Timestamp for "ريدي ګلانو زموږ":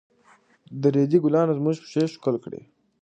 0.95-1.75